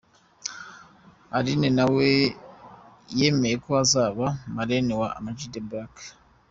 Aline 1.37 1.69
nawe 1.77 2.05
yemeye 3.19 3.55
ko 3.63 3.69
azaba 3.83 4.25
Marraine 4.55 4.93
wa 5.01 5.07
Ama 5.17 5.31
G 5.37 5.39
The 5.53 5.61
Black. 5.67 5.93